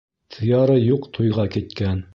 Тыяры 0.35 0.79
юҡ 0.79 1.07
туйға 1.19 1.47
киткән. 1.59 2.07